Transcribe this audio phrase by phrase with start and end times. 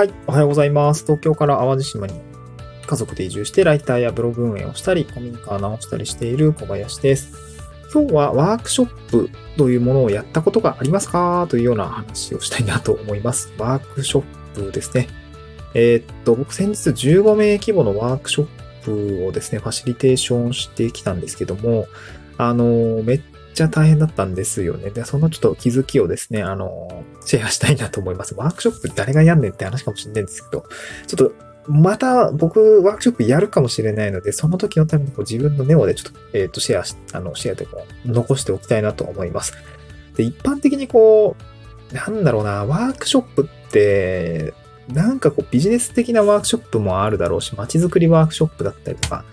[0.00, 1.04] はい、おはようございます。
[1.04, 2.14] 東京から淡路島に
[2.86, 7.34] 家族で移住してライターやブログ運営をしたり、古民家を直したりしている小林です。
[7.92, 13.52] 今日はワークショップというものをやったことがありますかというような話をしたいなと思います。
[13.58, 14.24] ワークショッ
[14.54, 15.06] プですね。
[15.74, 21.88] えーっと、僕先日15名規模のワークショップをですね、ファシリテーションしてきたんですけども、
[22.38, 23.20] あの、めっ
[23.50, 24.90] っちゃ大変だったんですよね。
[24.90, 28.34] で、そのちょっと気づきをですね、あの、シェアしたいなと思います。
[28.34, 30.64] ワークショップ誰がやんねんって話かもしれないんですけど、
[31.06, 31.32] ちょっと、
[31.68, 39.52] また僕、ワークショップやるかもしれないので、その時のためにこう自分のネオでちょっと、えっ、と、シェアし、あの、シェアでこう、残しておきたいなと思います。
[40.16, 41.36] で、一般的にこ
[41.92, 44.54] う、なんだろうな、ワークショップって、
[44.88, 49.24] なんかこうビジネス的なワークショップもあるだろうし、街づくりワークショップだったりとか、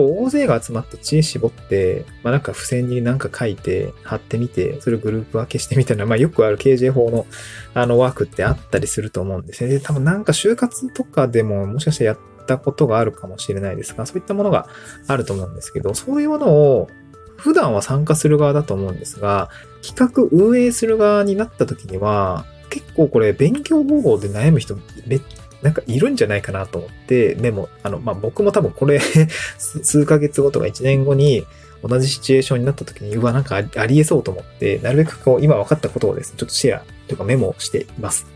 [0.00, 7.26] 大勢が集まって知恵絞って、まあなんか付箋になんか書いて貼ってみて、それをグループ分けしてみたいな、まあよくある KJ 法の
[7.74, 9.70] あのワークってあったりすると思うんですね。
[9.70, 14.68] で、多分なんか就活とかでももしかしたらやったことがあるかもしれないですが、そういったものが
[15.06, 16.88] あると思うんですけど、そういうものを
[17.36, 19.48] 普段は参加する側だと思うんですが、
[19.82, 24.76] 企画運営する側になった時には、結構これ勉強方法で悩む人
[25.06, 25.22] めっ
[25.62, 29.00] なんかいるんじゃないかなと思って、メモ、あの、まあ、僕も多分これ
[29.58, 31.46] 数数ヶ月後とか1年後に
[31.82, 38.26] 同じシチュエーションになった時に、うわ、なんかありありえそうと思って、なるべくこう今分かったことをですね、ちょっとシェアというかメモしています。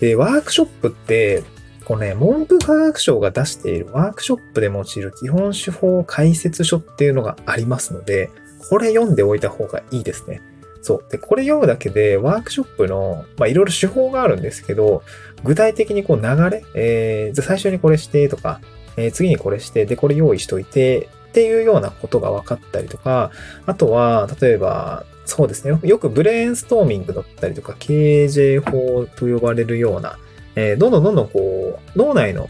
[0.00, 1.42] で、ワークショップって、
[1.84, 8.30] こうね、文部科学省が出しているワークショップで用いる基本手法解説書っていうのがありますので、
[8.68, 10.40] これ読んでおいた方がいいですね。
[10.82, 11.04] そう。
[11.10, 15.02] で、これ読むだけで、ワークショップの、まあ、いろいろ手法があるんですけど、
[15.44, 18.60] 具体的にこう流れ、えー、じゃ最初にこれしてとか、
[18.96, 23.30] えー次にこれして、で、これ用意しといて、っていうようなことが分かったりとか、
[23.66, 25.78] あとは、例えば、そうですね。
[25.82, 30.18] よくブレインストーミングだったりとか、KJ 法と呼ばれるような、
[30.54, 32.48] えーどんどんどんどんこう、脳内の、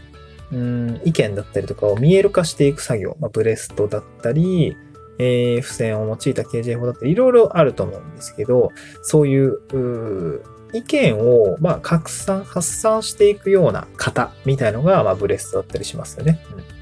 [0.53, 4.77] うん、意見だったりとかを見える化していく作業、まあ、ブレストだったり、
[5.19, 16.39] えー付箋を用いた KJ 法だったり、いろいろあると思うんですけど、そういう、う意見を、まあ、拡散、発散していくような型みたいのが、まあ、ブレストだったりしますよね。
[16.55, 16.77] うん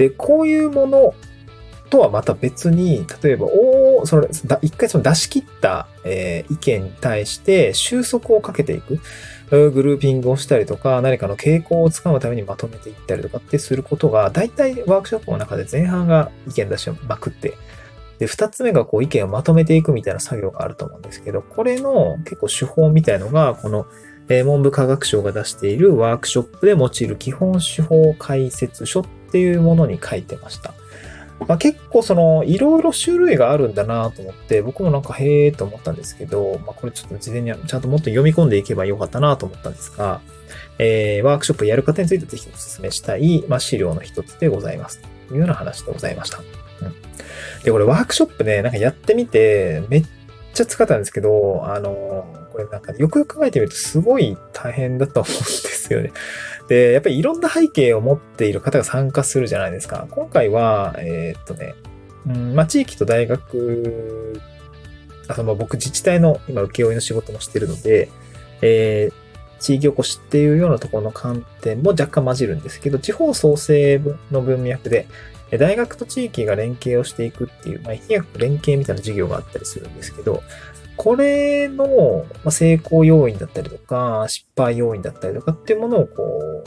[0.00, 1.14] で、こういうもの
[1.90, 4.26] とはまた別に、例えば、おその、
[4.62, 8.98] 一回その出し切った、えー意見に対して収束をかけていく。
[9.50, 17.54] グルーピングをしたりとか、何かの傾向をつかむためにまとめていったりとかってすることが、大体ワークショップの中で前半が意見出しまくって、
[18.18, 23.86] で、二つ目がこう意見をまとめていくみたいな作業があると思うんですけど、これの結構手法みたいのが、この、
[24.44, 30.72] 文部科学省が出しているワークショップで用いる基本手法解説書っていうものに書いてました。
[31.46, 40.20] まあ、結構その、いろいろ種類があるんだなと思って、僕もなんかへーと思ったんですけど、まあ、これちょっと事前にちゃんともっと読み込んでいけばよかったなと思ったんですが、
[40.78, 45.00] えーワークショップやる方についてぜひお勧めしたい、まあ、資料の一つでございます。
[45.28, 46.38] というような話でございました。
[46.38, 46.44] うん。
[47.64, 50.06] で、これワークショップね、なんかやってみて、めっ
[50.50, 56.12] っちゃ使ったんですけど、あの、これなんかよくよく考えてみるとすごい大変だと思うんですよね。
[56.68, 60.06] で、やっぱりいろんな背景を持っている方が参加するじゃないですか。
[60.10, 61.74] 今回は、えーっとね、
[62.26, 64.40] うん、まあ、地域と大学、
[65.28, 68.08] あその僕自治体の今請負の仕事もしてるので、
[68.62, 69.30] えー
[69.60, 74.00] 地域おこしっていうようなところの観点も若干混じるんですけど、地方創生
[74.30, 75.06] の文脈で、
[75.58, 80.42] 大学と地域が連携をしていくっていう、まあ、疫学連携みたいな授業があったりするんですけど、
[80.96, 86.64] これの成功要因だったりとか、失敗要因だったりとかっていうものをこ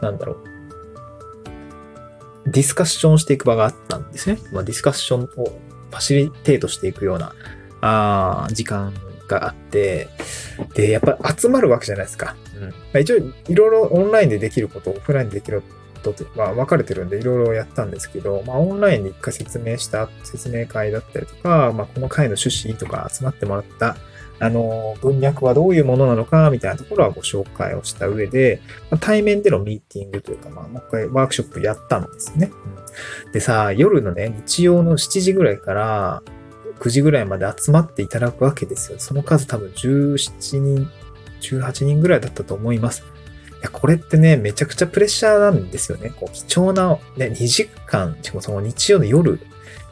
[0.00, 4.38] う、なんだろう、ディスカッションしていく場があったんですね。
[4.52, 7.34] まあ、ディスカッションをファシリテートしていくような、
[7.80, 8.92] あ時間
[9.28, 10.08] があって、
[10.74, 12.36] で、やっぱ集まるわけじゃないですか。
[12.56, 12.68] うん。
[12.68, 15.62] まあ、一応、いろいろオンラインでできること、オフラインでできる
[16.00, 23.96] こと、まあ、分かれてるんで、いろいろやったんですけど、まあ、オンラインで一回説明した説明会だったりとか、まあ、この会の趣旨とか集まってもらった、
[24.40, 32.50] あの、文脈はどういうものなのか、みたいなところはご紹介をした上で、ま対面でのミーティングというか、まあ、もう一回ワークショップやったんですね。
[33.32, 36.22] でさ、夜のね、日曜の7時ぐらいから
[36.80, 38.98] 9時ぐらいまで集まっていただくわけですよ。
[38.98, 40.90] その数多分17人、
[41.42, 43.04] 18人ぐらいだったと思います。
[43.60, 46.12] いや、これってね、めちゃくちゃプレッシャーなんですよね。
[46.16, 49.38] こう、貴重な、ね、2時間、しかもその日曜の夜、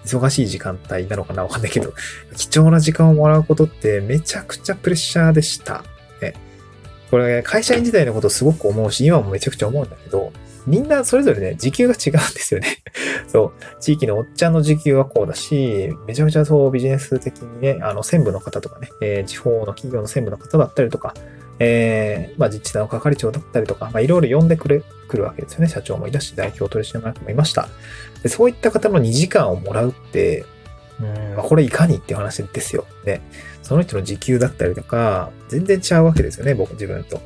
[0.04, 1.92] 忙しい時間帯なのかなわかんないけど、
[2.34, 5.84] 貴重な時間をもらうことってめちゃくちゃプレッシャーでした。
[6.22, 6.34] ね、
[7.10, 10.32] これ、会社員時代のことすごく思うし、今もめちゃくちゃ思うんだけど、
[10.66, 12.78] みんなそれぞれね、時給が違うんですよね。
[13.28, 13.80] そう。
[13.80, 21.14] 地域のおっちゃんの時給はこうだし、めちゃめちゃそうビジネス的にね、あの、専務の方とかね、えー地方の企業の専務の方だったりとか、
[21.60, 25.68] えー、まあ、自治体の係長だったりとか、まあ、いろいろ呼んでくれ、来るわけですよね。
[25.68, 27.68] 社長もいたし、代表取締役もいました。
[28.22, 30.44] でそういった方の2時間をもらうって、
[31.00, 32.86] うん、まあ、これいかにっていう話ですよ。
[33.04, 33.20] で、
[33.62, 37.20] その人の時給だったりとか、全然違うわけですよね、僕自分と。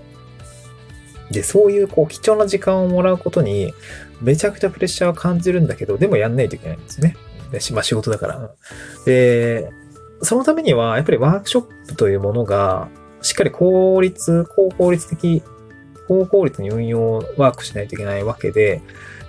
[1.30, 3.74] で、そういうこう貴重な時間をもらうことに、
[4.20, 7.16] めちゃくちゃプレッシャーを感じるんだけど、でもやんないといけないんですね。
[7.50, 8.50] で、まあ仕事だから。
[9.04, 9.70] で、
[10.20, 12.88] そのためには、やっぱりワークショップというものが、
[13.22, 15.42] しっかり効率、高効率的、
[16.08, 18.82] 高効率に運用ワークしないといけないわけで、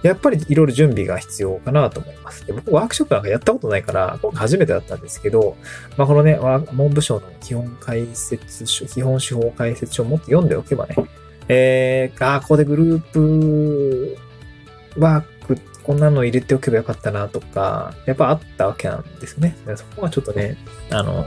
[0.03, 2.45] やっぱりいろいろ準備が必要かなと思います。
[2.45, 5.55] で僕、ワークショップなんかやったことないから、今回初めてだったんですけど、
[5.97, 6.37] まあ、このね、
[6.73, 10.95] 文部省の基本解説書、基本手法解説書を持って読んでおけばね、
[11.47, 14.17] えー、あ、ここでグループ
[14.97, 19.55] ワーク、こんなの入れておけばよかったなとか、やっぱあったわけなんですね。
[19.75, 20.57] そこはちょっとね、
[20.89, 21.25] あの、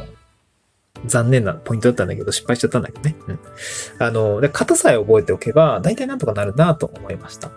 [1.04, 3.16] 残念なポイントだったんだけど、失敗しちゃったんだけどね。
[3.28, 3.38] うん。
[3.98, 7.50] あの、で、型さえ覚えておけば、大体なんとかなるなと思いました。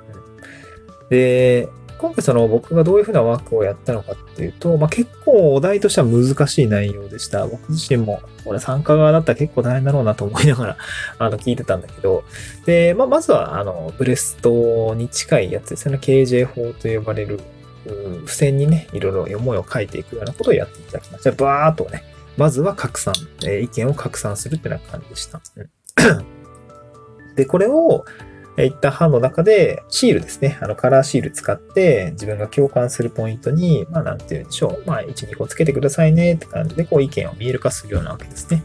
[1.09, 1.69] で、
[1.99, 7.45] 今回その僕がどういうふうなワークをやったのかっていうと、まあ、結構お題としては難しい内容でした。
[7.45, 10.77] 僕自身も、これ参加側だったら結構大変だろうなと思いながら、
[11.19, 12.23] あの、聞いてたんだけど、
[12.65, 15.97] で、まあ、まずは、あの、ブレストに近いやつですね。
[16.01, 17.41] KJ 法と呼ばれる、
[18.25, 21.31] 付箋にね、いろいろ思いを書いていくようなことをやっていただきました。
[21.33, 22.03] バーっとね、
[22.39, 23.13] まずは拡散、
[23.43, 25.41] えー、意見を拡散するってな感じでした。
[27.35, 28.05] で、これを、
[28.57, 30.57] いった班の中で、シールですね。
[30.61, 34.83] あの、カラーシール使って、自分が共感するポイントに、まあ、なんて言うんでしょう。
[34.85, 38.63] まあ、1、2個つけてくださいねって感じで、こう、意見を見える化するようなわけですね。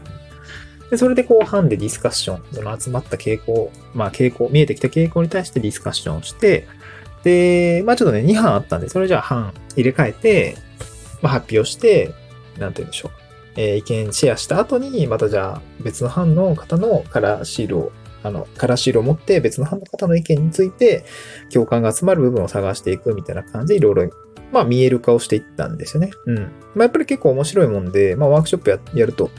[0.89, 6.67] で、それでこう、班でディスカッション、その集まった傾向、まあ、傾向、見えてきた傾向に対してディスカッションをして、
[7.23, 10.57] で、まあ、ちょっとね、2班あったんで、それじゃあ班入れ替えて、
[11.21, 12.13] まあ、発表して、
[12.57, 13.24] なんて言うんでしょう。
[13.55, 17.91] えー、意見シェアした後に、またじゃあ別の班の方のカラーシールを
[18.25, 21.05] あの、カラーシールを持って別の班の方の意見について
[21.53, 24.09] 共感が集まる部分を探していくみたいな感じでいろいろ、
[24.51, 26.11] まあ見える化をしていったんですよね。
[26.25, 26.35] うん。
[26.37, 26.41] ま
[26.79, 29.29] あやっぱり結構面白いもんで、まあワークショップややると、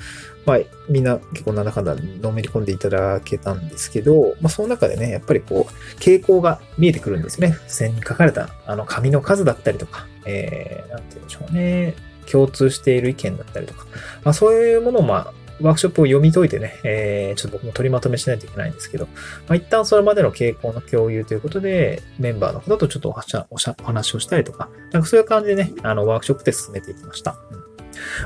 [0.44, 0.58] まあ
[0.88, 7.54] みんな結構なんだかんだのめり込んでいただけたんですけど、まあその中でね、やっぱりこう、傾向が見えてくるんですよね。
[7.54, 11.94] 付箋に書かれたあの紙の数だったりとか、えー、なんて言うんでしょうね。
[12.31, 13.87] 共通している意見だったりとか、
[14.25, 19.12] まあそういうものをまあワークショップを読み解いてね、えー、ちょっと僕も取りまとめしないといけないんですけど、ま
[19.50, 27.37] あ、一旦それまでの傾向の共有ということで、メンバーの方とちょっとお話をしたりとか、なんかそういう感じでね、あの、ワークショップで進めていきました。
[27.50, 27.58] うん。
[27.58, 27.67] ま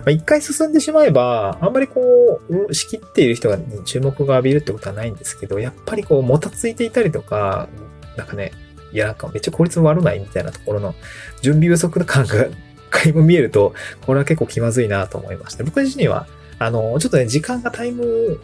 [0.06, 7.68] あ、一回進んでしまえば、あんまりこう、仕切っている人、に注目が浴びるってことはないんですけど、やっぱりこう、もたついていたりとか、
[8.16, 8.52] なんかね、
[8.92, 10.94] いや、なんかめっちゃ効率悪ないみたいなところの
[11.42, 12.46] 準備不足感が、
[12.90, 15.64] 回も見えると、これは結構気まずいなと思いました。
[15.64, 16.26] 僕自身は、
[16.58, 18.40] あの、ちょっとね、時間がタイム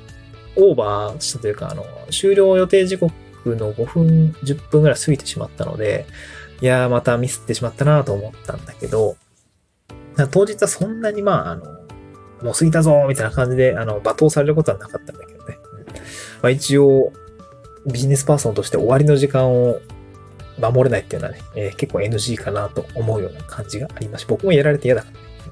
[0.57, 3.13] オーバーしたというか、あの、終了予定時刻
[3.45, 6.07] の5分、10分ぐらい過ぎてしまったので、
[6.61, 9.17] いやー、またミスってしまったなと思ったんだけど、
[10.31, 11.65] 当日はそんなにまあ、あの、
[12.43, 15.59] もう過ぎたぞみたいな感じで、あの、罵倒されることはなかったんだけどね。
[16.43, 17.13] まあ一応、
[17.87, 19.81] ビジネスパーソンとして終わりの時間を
[20.59, 25.05] 守れないっていうのはね、えー、結構 NG かなと思うような感じがありますし、僕もやられて嫌だ。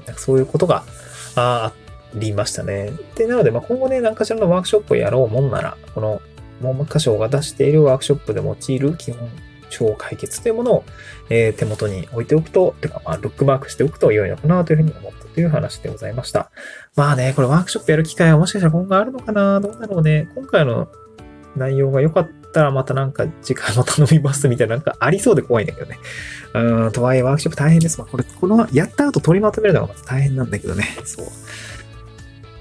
[0.07, 0.85] なんかそういうことが
[1.37, 1.73] あ
[2.15, 2.93] りましたね。
[3.15, 6.21] で、なので、まあ、今後ね、何かしらのワークショップをやろうもんなら、この、
[6.61, 9.29] 文科省が出しているワークショップで用いる基本
[9.71, 10.85] 手法解決というものを、
[11.29, 16.51] えー、手元に置いておくと、てか、まあ、ルックマークしておくと良いのかなというふうに思ったという話でございました。
[16.97, 20.29] まあね、これワークショップやる機会はもしかしたら今後あるのかなどうだろうね。
[20.35, 20.89] 今回の
[21.57, 25.99] 内容が良かったたらまたなんか次回も頼みますみたいななんかありそうで怖いんだけどね。
[26.55, 27.99] うん、とはいえワークショップ大変です。
[27.99, 30.85] まあこれ、この、やった後取りまとめるのがまた大変なんだけどね。
[31.05, 31.27] そう。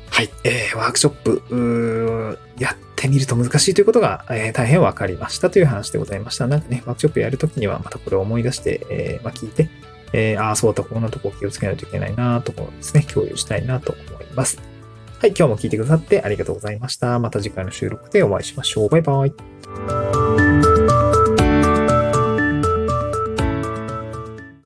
[0.09, 6.47] はい、えー、ワークショップ、やってみると難しいということが、えー、大変分かりましたという話でございました。
[6.47, 9.69] なんかね、ワークショップやるときにはまたこれを思い出して、えー、まあ、聞いて、
[10.13, 14.72] えー、ああ、そうだ、こんなとこ気をつけないといけないなところですね、共有したいなと思います。
[15.23, 17.17] はい、今日も聞いてくださってありがとうございました。
[17.17, 18.89] また次回の収録でお会いしましょう。
[18.89, 19.33] バイバイ。